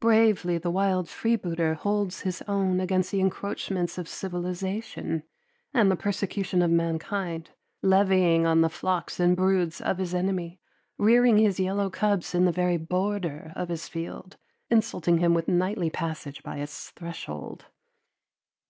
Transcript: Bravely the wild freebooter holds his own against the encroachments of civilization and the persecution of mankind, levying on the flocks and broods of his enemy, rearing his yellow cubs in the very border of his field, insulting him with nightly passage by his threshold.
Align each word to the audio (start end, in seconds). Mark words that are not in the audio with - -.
Bravely 0.00 0.56
the 0.56 0.70
wild 0.70 1.06
freebooter 1.06 1.74
holds 1.74 2.22
his 2.22 2.40
own 2.48 2.80
against 2.80 3.10
the 3.12 3.20
encroachments 3.20 3.98
of 3.98 4.08
civilization 4.08 5.22
and 5.74 5.90
the 5.90 5.96
persecution 5.96 6.62
of 6.62 6.70
mankind, 6.70 7.50
levying 7.82 8.46
on 8.46 8.62
the 8.62 8.70
flocks 8.70 9.20
and 9.20 9.36
broods 9.36 9.82
of 9.82 9.98
his 9.98 10.14
enemy, 10.14 10.60
rearing 10.96 11.36
his 11.36 11.60
yellow 11.60 11.90
cubs 11.90 12.34
in 12.34 12.46
the 12.46 12.52
very 12.52 12.78
border 12.78 13.52
of 13.54 13.68
his 13.68 13.86
field, 13.86 14.38
insulting 14.70 15.18
him 15.18 15.34
with 15.34 15.46
nightly 15.46 15.90
passage 15.90 16.42
by 16.42 16.56
his 16.56 16.88
threshold. 16.96 17.66